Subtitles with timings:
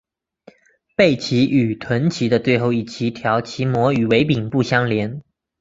[0.95, 5.21] 背鳍与臀鳍的最后一鳍条鳍膜与尾柄不相连。